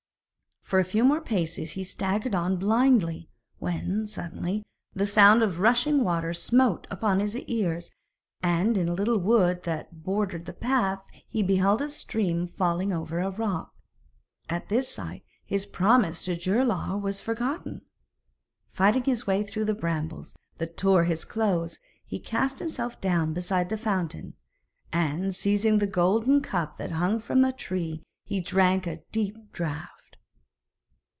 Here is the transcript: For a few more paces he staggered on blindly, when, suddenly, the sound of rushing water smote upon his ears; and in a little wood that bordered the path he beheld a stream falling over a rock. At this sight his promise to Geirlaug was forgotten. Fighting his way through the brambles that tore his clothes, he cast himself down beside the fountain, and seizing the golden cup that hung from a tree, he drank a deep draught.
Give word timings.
For 0.61 0.79
a 0.79 0.85
few 0.85 1.03
more 1.03 1.19
paces 1.19 1.71
he 1.71 1.83
staggered 1.83 2.33
on 2.33 2.55
blindly, 2.55 3.27
when, 3.57 4.07
suddenly, 4.07 4.63
the 4.93 5.05
sound 5.05 5.43
of 5.43 5.59
rushing 5.59 6.01
water 6.01 6.33
smote 6.33 6.87
upon 6.89 7.19
his 7.19 7.35
ears; 7.35 7.91
and 8.41 8.77
in 8.77 8.87
a 8.87 8.93
little 8.93 9.17
wood 9.17 9.63
that 9.63 10.01
bordered 10.01 10.45
the 10.45 10.53
path 10.53 11.05
he 11.27 11.43
beheld 11.43 11.81
a 11.81 11.89
stream 11.89 12.47
falling 12.47 12.93
over 12.93 13.19
a 13.19 13.29
rock. 13.31 13.73
At 14.47 14.69
this 14.69 14.87
sight 14.87 15.25
his 15.45 15.65
promise 15.65 16.23
to 16.23 16.37
Geirlaug 16.37 17.01
was 17.01 17.19
forgotten. 17.19 17.81
Fighting 18.69 19.03
his 19.03 19.27
way 19.27 19.43
through 19.43 19.65
the 19.65 19.75
brambles 19.75 20.33
that 20.57 20.77
tore 20.77 21.03
his 21.03 21.25
clothes, 21.25 21.79
he 22.05 22.17
cast 22.17 22.59
himself 22.59 23.01
down 23.01 23.33
beside 23.33 23.67
the 23.67 23.77
fountain, 23.77 24.35
and 24.93 25.35
seizing 25.35 25.79
the 25.79 25.85
golden 25.87 26.39
cup 26.39 26.77
that 26.77 26.91
hung 26.91 27.19
from 27.19 27.43
a 27.43 27.51
tree, 27.51 28.01
he 28.23 28.39
drank 28.39 28.87
a 28.87 29.03
deep 29.11 29.51
draught. 29.51 29.89